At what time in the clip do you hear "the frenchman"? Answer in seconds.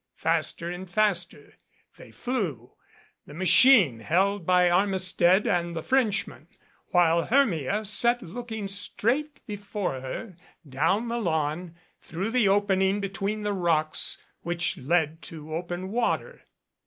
5.75-6.47